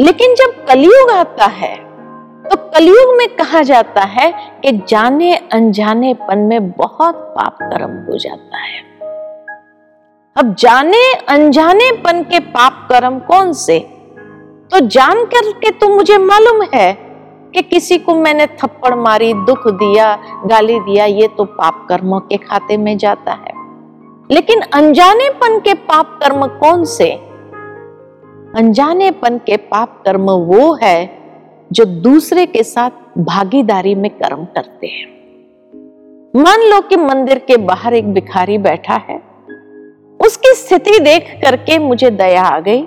लेकिन 0.00 0.34
जब 0.34 0.64
कलयुग 0.64 1.10
आता 1.10 1.44
है 1.44 1.76
तो 2.44 2.56
कलयुग 2.56 3.16
में 3.16 3.28
कहा 3.28 3.62
जाता 3.62 4.00
है 4.00 4.32
कि 4.62 4.72
जाने 4.88 5.36
अनजाने 5.36 6.14
पन 6.14 6.38
में 6.38 6.70
बहुत 6.70 7.14
पाप 7.14 7.58
कर्म 7.62 7.90
हो 7.90 8.18
जाता 8.18 8.58
है। 8.58 8.80
अब 10.36 10.54
जाने 10.54 11.12
अनजाने 11.28 11.92
पन 11.92 12.22
के 12.22 12.38
पाप 12.38 12.86
कर्म 12.90 13.18
कौन 13.18 13.52
से? 13.52 13.93
तो 14.70 14.80
जान 14.80 15.24
करके 15.24 15.70
तो 15.70 15.88
मुझे 15.88 16.18
मालूम 16.18 16.66
है 16.74 16.92
कि 17.54 17.62
किसी 17.62 17.98
को 17.98 18.14
मैंने 18.14 18.46
थप्पड़ 18.46 18.94
मारी, 18.94 19.34
दुख 19.34 19.68
दिया, 19.68 20.22
गाली 20.46 20.80
दिया, 20.80 21.04
ये 21.04 21.28
तो 21.28 21.44
पाप 21.44 21.86
कर्मों 21.88 22.20
के 22.20 22.36
खाते 22.36 22.76
में 22.76 22.98
जाता 22.98 23.32
है। 23.32 23.52
लेकिन 24.30 24.60
अनजानेपन 24.60 25.58
के 25.58 25.74
पाप 25.74 26.20
कर्म 26.22 26.46
कौन 26.46 26.84
से? 26.84 27.10
अनजानेपन 28.56 29.38
के 29.38 29.56
पाप 29.56 30.02
कर्म 30.04 30.30
वो 30.30 30.78
है 30.82 31.18
जो 31.72 31.84
दूसरे 31.84 32.46
के 32.46 32.62
साथ 32.62 32.90
भागीदारी 33.18 33.94
में 33.94 34.10
कर्म 34.10 34.44
करते 34.44 34.86
हैं। 34.86 35.14
मान 36.36 36.60
लो 36.60 36.80
कि 36.80 36.96
मंदिर 36.96 37.38
के 37.38 37.56
बाहर 37.56 37.94
एक 37.94 38.14
भिखारी 38.14 38.58
बैठा 38.58 38.94
है। 38.94 39.22
उसकी 40.20 40.54
स्थिति 40.54 40.98
देख 40.98 41.40
करके 41.42 41.78
मुझे 41.78 42.10
दया 42.10 42.42
आ 42.42 42.60
गई। 42.60 42.86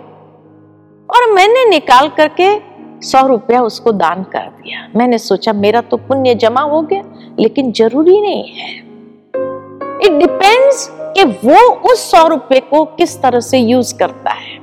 और 1.10 1.32
मैंने 1.32 1.70
निकाल 1.70 2.10
करके 2.10 2.78
सौ 3.02 3.28
रुपया 3.28 3.62
उसको 3.62 3.92
दान 3.92 4.24
कर 4.24 4.40
दिया। 4.40 4.88
मैंने 4.96 5.18
सोचा, 5.18 5.54
मेरा 5.54 5.82
तो 5.82 5.98
पुण्य 5.98 6.36
जमा 6.36 6.62
हो 6.62 6.82
गया, 6.82 7.04
लेकिन 7.40 7.72
ज़रूरी 7.72 8.22
नहीं 8.22 8.50
है। 8.50 8.76
इट 10.06 10.12
डिपेंड्स 10.12 10.90
कि 10.92 11.24
वो 11.24 11.72
उस 11.74 12.12
सौ 12.12 12.28
रुपए 12.28 12.60
को 12.60 12.86
किस 12.86 13.22
तरह 13.22 13.40
से 13.40 13.58
यूज़ 13.58 13.98
करता 13.98 14.32
है। 14.32 14.58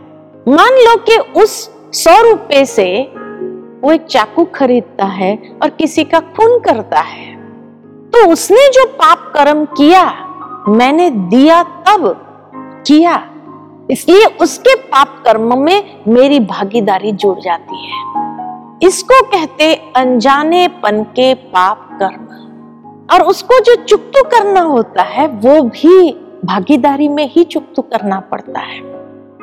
मान 0.48 0.72
लो 0.72 0.96
कि 0.96 1.16
उस 1.16 1.70
सौ 1.92 2.30
रुपए 2.30 2.64
से 2.64 3.10
वो 3.84 3.92
एक 3.92 4.06
चाकू 4.06 4.44
खरीदता 4.44 5.04
है 5.04 5.38
और 5.62 5.70
किसी 5.70 6.04
का 6.04 6.20
खून 6.20 6.58
करता 6.58 7.00
है। 7.00 7.34
तो 8.10 8.32
उसने 8.32 8.68
जो 8.68 8.86
पाप 8.86 9.32
कर्म 9.34 9.64
किया, 9.64 10.28
मैंने 10.68 11.10
दिया 11.10 11.62
तब 11.62 12.26
किया। 12.86 13.33
इसलिए 13.90 14.24
उसके 14.40 14.74
पाप 14.74 15.22
कर्म 15.24 15.58
में 15.58 16.00
मेरी 16.08 16.40
भागीदारी 16.40 17.12
जुड़ 17.12 17.38
जाती 17.40 17.84
है। 17.84 18.02
इसको 18.82 19.20
कहते 19.22 19.74
अनजाने 19.96 20.66
पन 20.82 21.02
के 21.02 21.34
पाप 21.34 21.88
कर्म। 21.92 22.22
और 23.12 23.22
उसको 23.22 23.58
जो 23.60 23.74
चुकतु 23.74 24.22
करना 24.24 24.60
होता 24.60 25.02
है, 25.02 25.26
वो 25.26 25.62
भी 25.62 26.12
भागीदारी 26.44 27.08
में 27.08 27.28
ही 27.30 27.44
चुकतु 27.44 27.82
करना 27.82 28.20
पड़ता 28.20 28.60
है। 28.60 28.80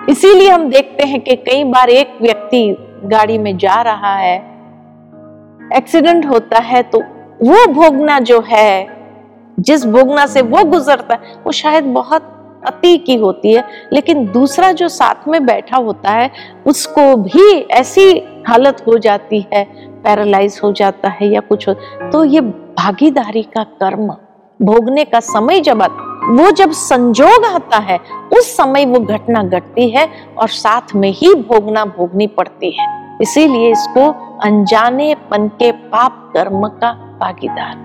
इसीलिए 0.10 0.50
हम 0.50 0.70
देखते 0.70 1.04
हैं 1.04 1.22
कि 1.22 1.36
कई 1.36 1.64
बार 1.64 1.90
एक 1.90 2.18
व्यक्ति 2.22 2.76
गाड़ी 3.06 3.38
में 3.38 3.58
जा 3.58 3.82
रहा 3.82 4.16
है, 4.16 4.38
एक्सीडेंट 5.74 6.26
होता 6.26 6.60
है 6.60 6.84
तो 6.84 7.00
वो 7.42 7.66
भोगना 7.74 8.20
जो 8.20 8.40
है, 8.48 8.88
जिस 9.60 9.86
भोगना 9.86 10.26
से 10.26 10.42
वो 10.42 10.64
गुजरता 10.64 11.14
है, 11.14 11.34
वो 11.46 11.52
शायद 11.52 11.84
बहुत 11.84 12.38
अति 12.66 12.98
की 12.98 13.16
होती 13.16 13.54
है, 13.54 13.64
लेकिन 13.94 14.26
दूसरा 14.32 14.72
जो 14.72 14.88
साथ 14.90 15.28
में 15.28 15.46
बैठा 15.46 15.78
होता 15.78 16.12
है, 16.12 16.32
उसको 16.68 17.16
भी 17.18 17.52
ऐसी 17.72 18.12
हालत 18.48 18.84
हो 18.88 18.98
जाती 18.98 19.46
है, 19.54 19.64
पैरालाइज 20.04 20.60
हो 20.64 20.72
जाता 20.72 21.10
है 21.10 21.28
या 21.28 21.40
कुछ 21.40 21.68
हो 21.68 21.74
तो 22.12 22.24
ये 22.26 22.42
भागीदारी 22.42 23.44
का 23.44 23.64
कर्म, 23.64 24.08
भोगने 24.60 25.04
का 25.06 25.20
समय 25.20 25.60
जब 25.60 25.82
आता 25.82 26.10
वो 26.24 26.50
जब 26.52 26.72
संजोग 26.72 27.46
आता 27.46 27.78
है, 27.78 27.98
उस 28.34 28.56
समय 28.58 28.86
वो 28.86 29.00
घटना 29.00 29.42
घटती 29.44 29.90
है 29.90 30.08
और 30.38 30.48
साथ 30.48 30.94
में 30.96 31.10
ही 31.12 31.34
भोगना 31.36 31.86
भोगनी 31.88 32.28
पड़ती 32.28 32.70
है। 32.72 32.86
इसीलिए 33.22 33.72
इसको 33.72 34.08
अनजाने 34.44 35.14
पन 35.32 35.48
के 35.60 35.72
पाप 35.72 36.32
कर्म 36.34 36.68
का 36.78 36.92
भागीदार। 37.22 37.76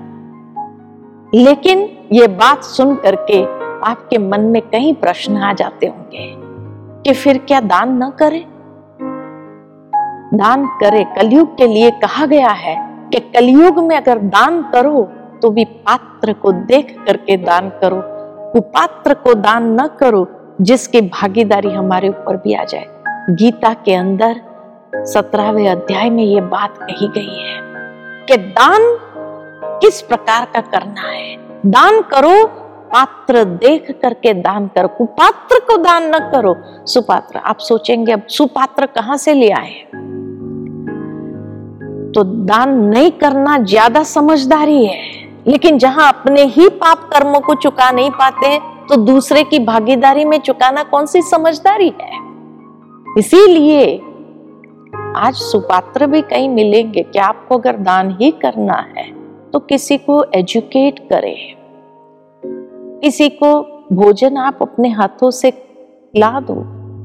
लेकिन 1.34 1.88
ये 2.12 2.26
बात 2.34 2.64
सुन 2.64 2.94
करके 2.96 3.40
आपके 3.86 4.18
मन 4.18 4.40
में 4.40 4.60
कई 4.62 4.92
प्रश्न 4.92 5.36
आ 5.36 5.52
जाते 5.52 5.86
होंगे 5.86 6.32
कि 7.02 7.12
फिर 7.12 7.38
क्या 7.38 7.60
दान 7.60 8.02
न 8.02 8.10
करे? 8.10 8.44
दान 10.34 10.66
करे 10.80 11.04
कलयुग 11.16 11.56
के 11.58 11.66
लिए 11.66 11.90
कहा 11.90 12.26
गया 12.26 12.48
है 12.48 12.76
कि 13.10 13.20
कलयुग 13.20 13.78
में 13.78 13.96
अगर 13.96 14.18
दान 14.18 14.62
करो 14.62 15.02
तो 15.42 15.50
भी 15.50 15.64
पात्र 15.64 16.32
को 16.32 16.52
देख 16.52 16.96
करके 17.06 17.36
दान 17.36 17.68
करो। 17.68 18.00
कुपात्र 18.52 19.14
को 19.14 19.34
दान 19.34 19.80
न 19.80 19.86
करो, 20.00 20.26
जिसकी 20.60 21.00
भागीदारी 21.00 21.70
हमारे 21.70 22.08
ऊपर 22.08 22.36
भी 22.36 22.54
आ 22.54 22.64
जाए। 22.64 22.86
गीता 23.30 23.72
के 23.74 23.94
अंदर 23.94 24.40
सत्रहवें 24.96 25.68
अध्याय 25.68 26.10
में 26.10 26.24
ये 26.24 26.40
बात 26.40 26.78
कही 26.78 27.08
गई 27.08 27.38
है 27.40 27.60
कि 28.26 28.36
दान 28.36 28.96
किस 29.80 30.02
प्रकार 30.02 30.46
का 30.54 30.60
करना 30.60 31.08
है। 31.08 31.36
दान 31.66 32.00
करो 32.02 32.34
पात्र 32.86 33.44
देख 33.44 33.90
करके 34.02 34.32
दान 34.36 34.66
करो, 34.68 34.88
कुपात्र 34.88 35.58
को 35.60 35.76
दान 35.78 36.08
न 36.08 36.18
करो। 36.30 36.54
सुपात्र, 36.86 37.38
आप 37.38 37.58
सोचेंगे, 37.60 38.12
अब 38.12 38.26
सुपात्र 38.30 38.86
कहाँ 38.88 39.16
से 39.16 39.34
ले 39.34 39.50
आए 39.52 39.74
तो 42.14 42.22
दान 42.24 42.70
नहीं 42.84 43.10
करना 43.12 43.56
ज़्यादा 43.60 44.02
समझदारी 44.04 44.84
है, 44.84 45.00
लेकिन 45.46 45.78
जहाँ 45.78 46.08
अपने 46.10 46.44
ही 46.46 46.68
पाप 46.76 47.08
कर्मों 47.12 47.40
को 47.40 47.54
चुका 47.56 47.90
नहीं 47.90 48.10
पाते 48.12 48.58
तो 48.88 48.96
दूसरे 48.96 49.42
की 49.44 49.58
भागीदारी 49.60 50.24
में 50.24 50.38
चुकाना 50.40 50.82
कौन 50.84 51.06
सी 51.06 51.22
समझदारी 51.24 51.92
है? 52.00 52.24
इसीलिए 53.18 53.84
आज 55.16 55.34
सुपात्र 55.34 56.06
भी 56.06 56.22
कहीं 56.22 56.48
मिलेंगे, 56.48 57.02
कि 57.02 57.18
आपको 57.18 57.58
अगर 57.58 57.76
दान 57.78 58.16
ही 58.20 58.30
करना 58.42 58.78
है 58.96 59.10
तो 59.52 59.58
किसी 59.60 59.96
को 59.98 60.24
एजुकेट 60.34 60.98
करें। 61.10 61.55
किसी 63.06 63.28
को 63.28 63.48
भोजन 63.92 64.36
आप 64.36 64.58
अपने 64.62 64.88
हाथों 64.88 65.30
से 65.30 65.48
ला 66.16 66.40
दो। 66.40 66.54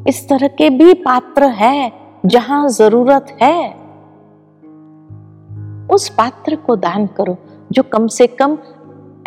इस 0.10 0.29
तरह 0.29 0.48
के 0.48 0.70
भी 0.70 0.93
पात्र 0.93 1.43
है, 1.43 1.91
जहाँ 2.25 2.70
ज़रूरत 2.70 3.38
है। 3.41 3.72
उस 5.88 6.10
पात्र 6.10 6.55
को 6.55 6.75
दान 6.75 7.05
करो, 7.08 7.38
जो 7.72 7.84
कम 7.84 8.08
से 8.08 8.27
कम 8.27 8.58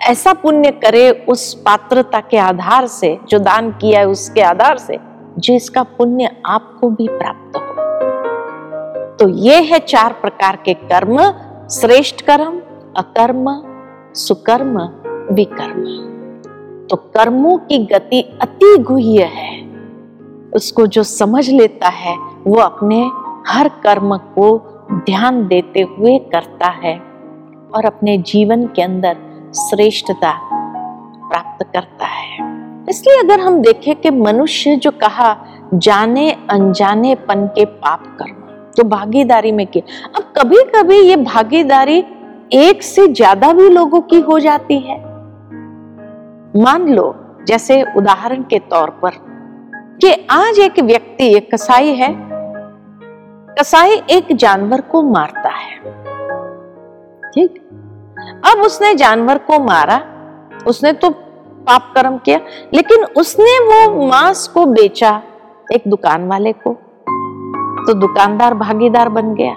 ऐसा 0.01 0.33
पुण्य 0.33 0.71
करे 0.71 1.11
उस 1.29 1.55
पात्रता 1.55 2.21
के 2.21 2.37
आधार 2.37 2.87
से, 2.87 3.19
जो 3.29 3.39
दान 3.39 3.71
किया 3.71 4.01
है 4.01 4.09
उसके 4.09 4.41
आधार 4.41 4.79
से 4.79 4.99
जिसका 5.39 5.83
पुण्य 5.83 6.31
आपको 6.47 6.91
भी 6.91 7.09
प्राप्त 7.09 7.57
हो। 7.57 7.63
तो 9.17 9.29
ये 9.29 9.63
है 9.63 9.79
चार 9.79 10.13
प्रकार 10.13 10.57
के 10.57 10.75
कर्म, 10.75 11.23
श्रेष्ठ 11.69 12.21
कर्म, 12.21 12.61
अकर्म, 12.97 13.63
सुकर्म, 14.15 14.79
विकर्म। 15.35 16.14
तो 16.91 16.97
कर्मों 16.97 17.57
की 17.59 17.79
गति 17.87 18.21
अति 18.43 18.77
गुह्य 18.79 19.25
है। 19.25 19.53
उसको 20.53 20.87
जो 20.87 21.03
समझ 21.03 21.49
लेता 21.51 21.89
है, 21.89 22.17
वो 22.47 22.59
अपने 22.61 23.01
हर 23.49 23.69
कर्म 23.85 24.17
को 24.17 24.57
ध्यान 25.07 25.47
देते 25.49 25.81
हुए 25.81 26.19
करता 26.33 26.69
है 26.83 26.97
और 27.75 27.85
अपने 27.85 28.17
जीवन 28.19 28.67
के 28.67 28.83
अंदर 28.83 29.17
श्रेष्ठता 29.59 30.33
प्राप्त 31.29 31.65
करता 31.67 32.07
है। 32.07 32.53
इसलिए 32.91 33.19
अगर 33.19 33.41
हम 33.41 33.61
देखें 33.63 33.95
कि 33.97 34.11
मनुष्य 34.11 34.77
जो 34.77 34.91
कहा, 34.91 35.37
जाने 35.75 36.31
अनजाने 36.51 37.15
पन 37.15 37.47
के 37.47 37.65
पाप 37.65 38.05
कर्म 38.19 38.43
तो 38.77 38.85
भागीदारी 38.85 39.53
में 39.53 39.67
किया? 39.67 40.11
अब 40.17 40.33
कभी 40.39 40.63
कभी 40.75 40.99
ये 40.99 41.17
भागीदारी 41.17 41.99
एक 42.53 42.83
से 42.83 43.07
ज़्यादा 43.09 43.53
भी 43.53 43.69
लोगों 43.69 44.01
की 44.01 44.21
हो 44.21 44.39
जाती 44.39 44.79
है। 44.79 44.97
मान 46.57 46.89
लो, 46.89 47.15
जैसे 47.47 47.85
उदाहरण 47.97 48.43
के 48.43 48.59
तौर 48.59 48.91
पर, 48.91 49.11
कि 50.03 50.27
आज 50.31 50.59
एक 50.59 50.81
व्यक्ति, 50.81 51.37
एक 51.37 51.55
कसाई 51.55 51.95
है। 51.95 52.17
कसाई 53.61 53.91
एक 54.11 54.37
जानवर 54.37 54.81
को 54.81 55.03
मारता 55.03 55.49
है। 55.49 55.77
ठीक? 57.31 57.69
अब 58.47 58.59
उसने 58.59 58.95
जानवर 58.95 59.39
को 59.39 59.65
मारा, 59.65 60.01
उसने 60.67 60.93
तो 60.93 61.11
पाप 61.67 61.93
कर्म 61.95 62.19
किया, 62.19 62.41
लेकिन 62.75 63.05
उसने 63.05 63.59
वो 63.65 64.07
मांस 64.07 64.49
को 64.49 64.67
बेचा 64.67 65.23
एक 65.73 65.83
दुकान 65.89 66.29
वाले 66.29 66.53
को। 66.53 66.73
तो 67.87 67.95
दुकानदार 67.95 68.55
भागीदार 68.55 69.09
बन 69.09 69.35
गया। 69.35 69.55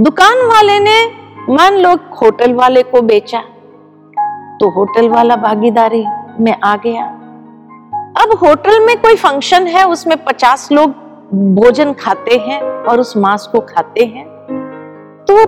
दुकान 0.00 0.46
वाले 0.46 0.78
ने 0.78 1.06
मान 1.52 1.74
लो 1.74 1.94
होटल 1.94 2.54
वाले 2.54 2.82
को 2.82 3.02
बेचा। 3.02 3.42
तो 4.60 4.68
होटल 4.70 5.08
वाला 5.08 5.36
भागीदारी 5.36 6.04
में 6.40 6.54
आ 6.54 6.76
गया। 6.76 7.04
अब 8.22 8.36
होटल 8.42 8.84
में 8.86 8.96
कोई 8.96 9.16
फ़ंक्शन 9.16 9.66
है, 9.66 9.86
उसमें 9.88 10.16
पचास 10.24 10.68
लोग 10.72 10.90
भोजन 11.54 11.92
खाते 11.92 12.36
हैं 12.38 12.60
और 12.60 13.00
उस 13.00 13.16
मांस 13.16 13.46
को 13.52 13.60
खाते 13.60 14.04
हैं 14.04 14.26
तो 15.28 15.44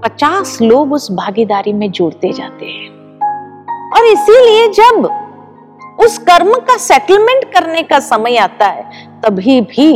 पचास 0.00 0.58
लोग 0.62 0.92
उस 0.92 1.10
भागीदारी 1.12 1.72
में 1.72 1.90
जुड़ते 1.90 2.32
जाते 2.32 2.66
हैं। 2.66 2.88
और 3.90 4.04
इसीलिए 4.04 4.68
जब 4.72 5.08
उस 6.00 6.18
कर्म 6.18 6.52
का 6.60 6.76
सेटलमेंट 6.76 7.44
करने 7.52 7.82
का 7.82 7.98
समय 8.00 8.36
आता 8.36 8.66
है, 8.66 8.84
तभी 9.22 9.60
भी 9.60 9.90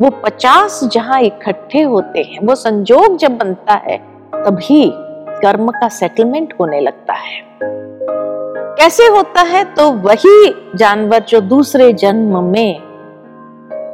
वो 0.00 0.10
पचास 0.22 0.80
जहाँ 0.84 1.20
इकट्ठे 1.22 1.82
होते 1.82 2.22
हैं, 2.22 2.46
वो 2.46 2.54
संजोग 2.54 3.16
जब 3.16 3.38
बनता 3.38 3.74
है, 3.84 3.96
तभी 4.34 4.90
कर्म 5.42 5.70
का 5.70 5.88
सेटलमेंट 5.88 6.54
होने 6.60 6.80
लगता 6.80 7.14
है। 7.14 7.46
कैसे 8.78 9.06
होता 9.06 9.40
है? 9.40 9.64
तो 9.64 9.92
वही 9.92 10.54
जानवर 10.74 11.18
जो 11.18 11.40
दूसरे 11.40 11.92
जन्म 11.92 12.44
में 12.44 12.80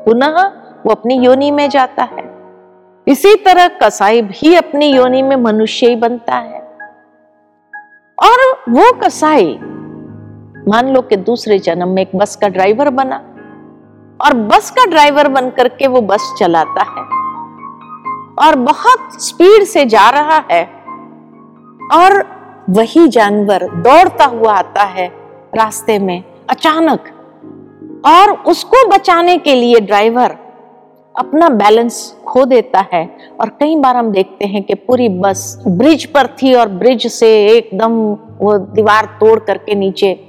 पुनः 0.06 0.42
वो 0.86 0.90
अपनी 0.90 1.14
योनि 1.14 1.50
में 1.50 1.70
जाता 1.70 2.02
है। 2.02 2.34
इसी 3.08 3.34
तरह 3.34 3.68
कसाई 3.68 4.22
भी 4.22 4.54
अपनी 4.54 4.86
योनि 4.86 5.22
में 5.22 5.36
मनुष्य 5.36 5.88
ही 5.88 5.96
बनता 5.96 6.34
है। 6.34 6.60
और 8.22 8.62
वो 8.68 8.92
कसाई 8.92 9.58
मान 10.68 10.92
लो 10.94 11.00
कि 11.00 11.16
दूसरे 11.16 11.58
जन्म 11.58 11.88
में 11.88 12.02
एक 12.02 12.16
बस 12.16 12.36
का 12.36 12.48
ड्राइवर 12.48 12.90
बना 12.90 13.16
और 14.24 14.34
बस 14.34 14.70
का 14.70 14.86
ड्राइवर 14.86 15.28
बन 15.28 15.50
करके 15.50 15.86
वो 15.86 16.00
बस 16.00 16.34
चलाता 16.38 16.82
है 16.82 17.02
और 18.38 18.56
बहुत 18.56 19.22
स्पीड 19.22 19.64
से 19.64 19.84
जा 19.84 20.10
रहा 20.10 20.44
है 20.50 20.64
और 21.94 22.33
वही 22.70 23.08
जानवर 23.08 23.64
दौड़ता 23.64 24.24
हुआ 24.24 24.52
आता 24.52 24.82
है 24.82 25.08
रास्ते 25.54 25.98
में 25.98 26.24
अचानक। 26.50 27.00
और 28.06 28.30
उसको 28.30 28.88
बचाने 28.88 29.38
के 29.38 29.54
लिए 29.54 29.80
ड्राइवर 29.80 30.36
अपना 31.18 31.48
बैलेंस 31.48 32.16
खो 32.26 32.44
देता 32.44 32.86
है। 32.92 33.16
और 33.40 33.48
कई 33.48 33.76
बार 33.76 33.96
हम 33.96 34.10
देखते 34.12 34.44
हैं 34.44 34.62
कि 34.62 34.74
पूरी 34.74 35.08
बस 35.08 35.64
ब्रिज 35.68 36.04
पर 36.04 36.26
थी 36.26 36.54
और 36.54 36.68
ब्रिज 36.68 37.06
से 37.06 37.46
एकदम 37.46 37.90
वो 38.40 38.58
दीवार 38.58 39.04
तोड़ 39.04 39.40
करके 39.40 39.74
नीचे 39.74 40.20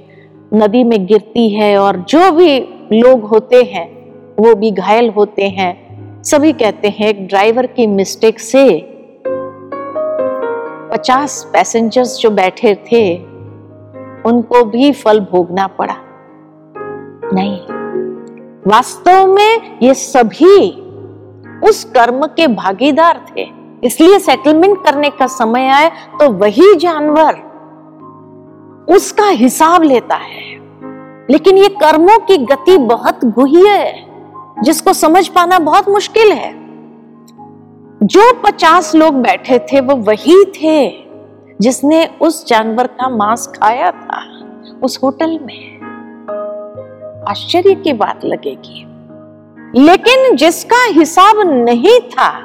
नदी 0.54 0.84
में 0.84 1.06
गिरती 1.06 1.48
है 1.50 1.78
और 1.78 1.96
जो 1.96 2.32
भी 2.32 2.60
लोग 2.92 3.20
होते 3.22 3.62
हैं, 3.62 4.12
वो 4.38 4.54
भी 4.54 4.70
घायल 4.70 5.08
होते 5.08 5.44
हैं। 5.44 5.86
सभी 6.22 6.52
कहते 6.52 6.88
हैं, 6.88 7.08
एक 7.08 7.26
ड्राइवर 7.26 7.66
की 7.66 7.86
मिस्टेक 7.86 8.40
से 8.40 8.95
पचास 10.90 11.50
पैसेंजर्स 11.52 12.18
जो 12.18 12.30
बैठे 12.30 12.74
थे, 12.74 13.16
उनको 14.26 14.64
भी 14.64 14.92
फल 14.92 15.20
भोगना 15.20 15.66
पड़ा। 15.66 15.96
नहीं, 17.34 17.58
वास्तव 18.66 19.26
में 19.26 19.78
ये 19.82 19.94
सभी 19.94 20.58
उस 21.68 21.84
कर्म 21.84 22.26
के 22.26 22.46
भागीदार 22.46 23.24
थे। 23.30 23.46
इसलिए 23.84 24.18
सेटलमेंट 24.18 24.84
करने 24.84 25.10
का 25.10 25.26
समय 25.26 25.68
आए 25.68 25.90
तो 26.20 26.30
वही 26.32 26.74
जानवर 26.74 27.44
उसका 28.88 29.28
हिसाब 29.28 29.82
लेता 29.82 30.14
है। 30.14 30.44
लेकिन 31.30 31.58
ये 31.58 31.68
कर्मों 31.68 32.18
की 32.18 32.36
गति 32.38 32.76
बहुत 32.78 33.24
गुह्य 33.24 33.68
है, 33.68 34.06
जिसको 34.62 34.92
समझ 34.92 35.26
पाना 35.28 35.58
बहुत 35.58 35.88
मुश्किल 35.88 36.32
है। 36.32 36.65
जो 38.06 38.32
पचास 38.34 38.94
लोग 38.94 39.14
बैठे 39.14 39.58
थे, 39.58 39.80
वो 39.80 39.96
वही 39.96 40.44
थे 40.44 41.06
जिसने 41.60 42.06
उस 42.20 42.46
जानवर 42.46 42.86
का 42.86 43.08
मांस 43.08 43.46
खाया 43.46 43.90
था, 43.90 44.22
उस 44.82 45.00
होटल 45.02 45.38
में। 45.42 45.76
आश्चर्य 47.28 47.74
की 47.74 47.92
बात 47.92 48.24
लगेगी। 48.24 48.86
लेकिन 49.84 50.36
जिसका 50.36 50.84
हिसाब 50.84 51.48
नहीं 51.50 52.00
था, 52.00 52.40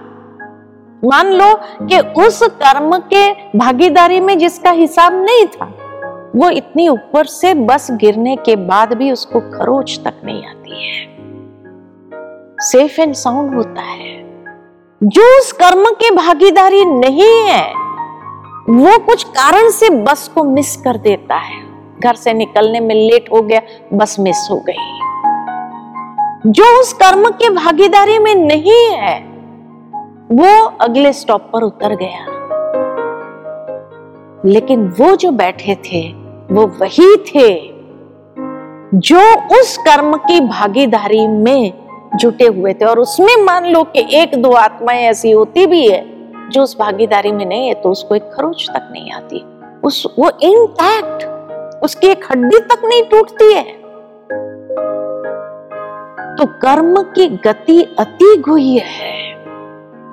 मान 1.05 1.27
लो 1.27 1.55
कि 1.87 1.99
उस 1.99 2.43
कर्म 2.43 2.97
के 2.97 3.31
भागीदारी 3.57 4.19
में 4.19 4.37
जिसका 4.37 4.71
हिसाब 4.71 5.13
नहीं 5.13 5.45
था, 5.45 5.65
वो 6.35 6.49
इतनी 6.49 6.87
ऊपर 6.87 7.25
से 7.25 7.53
बस 7.53 7.87
गिरने 7.91 8.35
के 8.35 8.55
बाद 8.55 8.93
भी 8.93 9.11
उसको 9.11 9.39
खरोच 9.39 10.01
तक 10.05 10.13
नहीं 10.25 10.45
आती 10.45 10.89
है। 10.89 11.17
सेफ़ 12.59 13.01
एंड 13.01 13.13
साउंड 13.13 13.55
होता 13.55 13.81
है। 13.81 14.30
जो 15.03 15.39
उस 15.39 15.51
कर्म 15.51 15.85
के 15.85 16.15
भागीदारी 16.15 16.85
नहीं 16.85 17.41
है, 17.41 17.73
वो 18.69 18.99
कुछ 18.99 19.23
कारण 19.23 19.69
से 19.69 19.89
बस 19.89 20.27
को 20.27 20.43
मिस 20.43 20.75
कर 20.75 20.97
देता 20.97 21.35
है। 21.35 21.63
घर 21.99 22.13
से 22.13 22.33
निकलने 22.33 22.79
में 22.79 22.95
लेट 22.95 23.29
हो 23.33 23.41
गया, 23.41 23.61
बस 23.93 24.15
मिस 24.19 24.47
हो 24.51 24.63
गई। 24.69 24.99
जो 26.51 26.79
उस 26.79 26.93
कर्म 26.93 27.29
के 27.29 27.49
भागीदारी 27.49 28.19
में 28.19 28.35
नहीं 28.35 28.89
है, 28.89 29.19
वो 30.31 30.65
अगले 30.81 31.13
स्टॉप 31.13 31.49
पर 31.53 31.61
उतर 31.61 31.95
गया। 31.95 32.25
लेकिन 34.45 34.87
वो 34.87 35.15
जो 35.15 35.31
बैठे 35.31 35.75
थे, 35.75 36.13
वो 36.51 36.67
वही 36.67 37.15
थे, 37.15 37.73
जो 38.93 39.47
उस 39.61 39.77
कर्म 39.77 40.17
की 40.17 40.39
भागीदारी 40.39 41.27
में 41.27 41.80
जुटे 42.15 42.45
हुए 42.45 42.73
थे 42.73 42.85
और 42.85 42.99
उसमें 42.99 43.43
मान 43.43 43.65
लो 43.65 43.83
कि 43.83 44.07
एक 44.13 44.41
दो 44.41 44.51
आत्माएँ 44.51 45.03
ऐसी 45.03 45.31
होती 45.31 45.65
भी 45.65 45.87
है, 45.87 46.05
जो 46.49 46.63
उस 46.63 46.77
भागीदारी 46.79 47.31
में 47.31 47.45
नहीं 47.45 47.67
है 47.67 47.73
तो 47.73 47.89
उसको 47.89 48.15
एक 48.15 48.23
खरोच 48.23 48.69
तक 48.69 48.89
नहीं 48.91 49.11
आती। 49.11 49.43
उस, 49.83 50.15
वो 50.19 50.29
इंटैक्ट 50.41 51.27
उसकी 51.83 52.07
एक 52.07 52.25
हड्डी 52.31 52.59
तक 52.59 52.81
नहीं 52.85 53.03
टूटती 53.03 53.53
है। 53.53 53.63
तो 56.35 56.45
कर्म 56.45 57.01
की 57.01 57.27
गति 57.27 57.95
अति 57.99 58.35
गुह्य 58.37 58.79
है। 58.79 59.45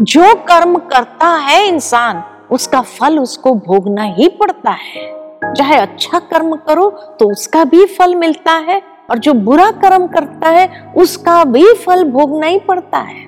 जो 0.02 0.34
कर्म 0.34 0.78
करता 0.78 1.26
है 1.26 1.68
इंसान, 1.68 2.22
उसका 2.50 2.80
फल 2.80 3.18
उसको 3.18 3.54
भोगना 3.54 4.02
ही 4.02 4.28
पड़ता 4.28 4.70
है। 4.70 5.18
चाहे 5.54 5.76
अच्छा 5.76 6.18
कर्म 6.18 6.56
करो 6.56 6.90
तो 6.90 7.30
उसका 7.32 7.64
भी 7.64 7.84
फल 7.87 8.14
मिलता 8.14 8.52
है। 8.52 8.82
और 9.08 9.18
जो 9.18 9.32
बुरा 9.34 9.70
कर्म 9.70 10.06
करता 10.06 10.48
है, 10.48 10.92
उसका 10.96 11.44
भी 11.44 11.72
फल 11.76 12.04
भोगना 12.04 12.46
ही 12.46 12.58
पड़ता 12.58 12.98
है। 12.98 13.26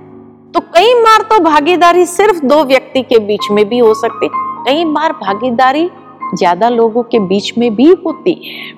तो 0.52 0.60
कई 0.60 0.94
बार 0.94 1.22
तो 1.22 1.38
भागीदारी 1.44 2.06
सिर्फ़ 2.06 2.44
दो 2.44 2.62
व्यक्ति 2.64 3.02
के 3.02 3.18
बीच 3.18 3.50
में 3.50 3.68
भी 3.68 3.78
हो 3.78 3.94
सकती, 3.94 4.28
कई 4.66 4.84
बार 4.84 5.12
भागीदारी 5.12 5.88
ज़्यादा 6.34 6.68
लोगों 6.68 7.02
के 7.02 7.18
बीच 7.18 7.52
में 7.58 7.74
भी 7.74 7.88
होती 8.06 8.32
है। 8.44 8.72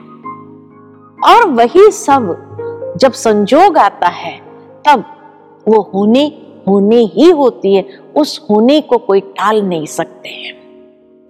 और 1.26 1.46
वही 1.48 1.90
सब 1.90 2.94
जब 3.00 3.12
संजोग 3.12 3.78
आता 3.78 4.08
है, 4.08 4.36
तब 4.88 5.04
वो 5.68 5.80
होने 5.94 6.24
होने 6.68 6.96
ही 6.96 7.30
होती 7.30 7.74
है, 7.74 7.84
उस 8.16 8.46
होने 8.50 8.80
को 8.80 8.98
कोई 8.98 9.20
टाल 9.20 9.62
नहीं 9.62 9.86
सकते 9.86 10.28
हैं। 10.28 10.54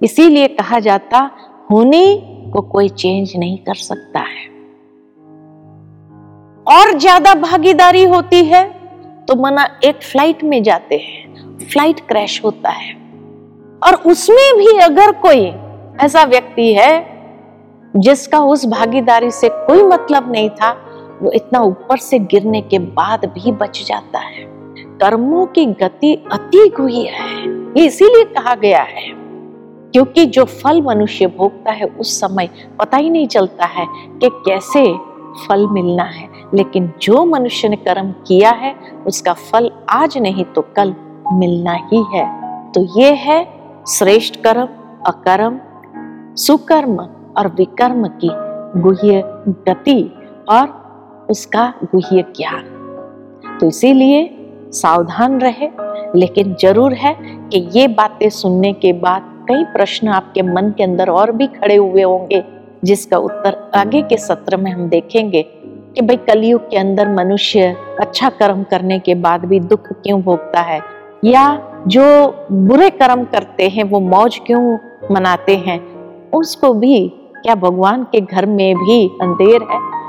इसीलिए 0.01 0.49
कहा 0.49 0.79
जाता, 0.79 1.19
होने 1.71 2.05
को 2.53 2.61
कोई 2.63 2.89
चेंज 2.89 3.33
नहीं 3.37 3.59
कर 3.59 3.75
सकता 3.75 4.21
है। 4.21 4.52
और 6.67 6.99
ज़्यादा 6.99 7.35
भागीदारी 7.35 8.05
होती 8.05 8.45
है 8.45 8.65
तो 9.29 9.35
मना 9.37 9.67
एक 9.85 10.03
फ़्लाइट 10.03 10.43
में 10.45 10.63
जाते 10.63 10.97
हैं। 10.97 11.59
फ़्लाइट 11.63 12.01
क्रैश 12.01 12.41
होता 12.45 12.71
है। 12.71 12.93
और 13.83 13.95
उसमें 14.07 14.57
भी 14.59 14.77
अगर 14.79 15.13
कोई 15.21 15.47
ऐसा 16.05 16.23
व्यक्ति 16.25 16.73
है, 16.75 16.93
जिसका 17.95 18.41
उस 18.41 18.67
भागीदारी 18.67 19.31
से 19.31 19.49
कोई 19.49 19.83
मतलब 19.83 20.31
नहीं 20.33 20.51
था, 20.51 20.71
वो 21.23 21.31
इतना 21.31 21.61
ऊपर 21.61 21.97
से 21.99 22.19
गिरने 22.19 22.61
के 22.61 22.79
बाद 22.79 23.25
भी 23.29 23.53
बच 23.53 23.83
जाता 23.87 24.19
है। 24.19 24.45
कर्मों 24.99 25.47
की 25.47 25.67
गति 25.75 26.15
अति 26.33 26.71
हुई 26.79 27.05
है। 27.05 27.31
ये 27.79 27.87
इसीलिए 27.87 28.25
कहा 28.25 28.55
गया 28.55 28.83
है, 28.83 29.09
क्योंकि 29.93 30.27
जो 30.27 30.45
फल 30.45 30.83
मनुष्य 30.83 31.27
भोगता 31.29 31.73
है, 31.73 31.87
उस 31.87 32.21
समय 32.21 32.49
पता 32.79 32.97
ही 32.97 33.11
नहीं 33.11 33.27
चलता 33.29 33.67
है 33.67 33.87
कि 33.89 34.29
कैसे 34.47 34.85
फल 35.39 35.67
मिलना 35.67 36.05
है। 36.05 36.29
लेकिन 36.55 36.93
जो 37.03 37.25
मनुष्य 37.25 37.69
ने 37.69 37.77
कर्म 37.77 38.11
किया 38.27 38.51
है, 38.51 38.75
उसका 39.07 39.33
फल 39.33 39.71
आज 39.91 40.19
नहीं 40.19 40.45
तो 40.45 40.63
कल 40.77 40.95
मिलना 41.33 41.73
ही 41.93 42.03
है। 42.15 42.25
तो 42.73 42.81
ये 43.01 43.13
है 43.17 43.45
श्रेष्ठ 43.89 44.37
कर्म, 44.37 44.69
अकर्म, 45.07 45.59
सुकर्म 46.37 46.99
और 47.39 47.49
विकर्म 47.49 48.07
की 48.25 48.31
गुह्य 48.81 49.23
गति 49.69 50.03
और 50.49 51.27
उसका 51.31 51.73
गुह्य 51.85 52.23
ज्ञान। 52.37 53.59
तो 53.61 53.67
इसीलिए 53.67 54.29
सावधान 54.73 55.41
रहे, 55.41 55.69
लेकिन 56.17 56.55
ज़रूर 56.61 56.95
है 56.95 57.15
कि 57.49 57.59
ये 57.73 57.87
बातें 57.89 58.29
सुनने 58.31 58.73
के 58.73 58.93
बाद 58.93 59.31
कई 59.49 59.65
प्रश्न 59.65 60.09
आपके 60.09 60.43
मन 60.43 60.71
के 60.71 60.83
अंदर 60.83 61.11
और 61.11 61.33
भी 61.33 61.47
खड़े 61.47 61.77
हुए 61.77 62.03
होंगे, 62.03 62.43
जिसका 62.85 63.19
उत्तर 63.19 63.71
आगे 63.75 64.03
के 64.03 64.17
सत्र 64.17 64.57
में 64.57 64.71
हम 64.71 64.89
देखेंगे। 64.89 65.43
कि 65.95 66.03
भाई 66.03 66.17
कलयुग 66.17 66.71
के 66.71 66.77
अंदर 66.77 67.09
मनुष्य 67.09 67.77
अच्छा 68.01 68.29
कर्म 68.29 68.63
करने 68.63 68.99
के 68.99 69.15
बाद 69.15 69.45
भी 69.45 69.61
दुख 69.61 69.93
क्यों 69.93 70.23
भोगता 70.23 70.61
है? 70.61 70.81
या 71.25 71.69
जो 71.87 72.03
बुरे 72.53 72.91
कर्म 72.91 73.25
करते 73.25 73.69
हैं, 73.69 73.85
वो 73.85 74.01
मौज 74.01 74.41
क्यों 74.47 74.79
मनाते 75.11 75.57
हैं? 75.57 75.81
उसको 76.31 76.75
भी 76.75 77.09
क्या 77.43 77.55
भगवान 77.55 78.05
के 78.05 78.21
घर 78.21 78.47
में 78.47 78.77
भी 78.77 79.09
अंधेर 79.09 79.63
है? 79.63 80.03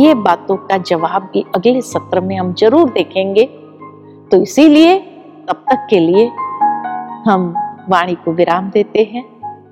ये 0.00 0.14
बातों 0.14 0.56
का 0.56 0.78
जवाब 0.78 1.22
भी 1.22 1.44
अगले 1.54 1.80
सत्र 1.80 2.20
में 2.20 2.36
हम 2.36 2.54
ज़रूर 2.54 2.90
देखेंगे। 2.90 3.44
तो 4.30 4.36
इसीलिए 4.36 4.98
तब 5.48 5.64
तक 5.70 5.86
के 5.90 6.00
लिए 6.00 6.26
हम 7.26 7.54
वाणी 7.88 8.14
को 8.14 8.32
विराम 8.32 8.70
देते 8.70 9.10
हैं। 9.12 9.24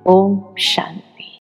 ओम 0.07 0.41
शांति। 0.59 1.12